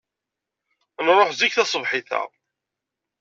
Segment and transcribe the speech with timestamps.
[1.05, 2.21] Nṛuḥ zik tasebḥit-a.